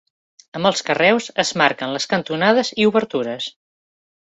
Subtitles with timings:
[0.59, 3.53] Amb els carreus es marquen les cantonades i obertures.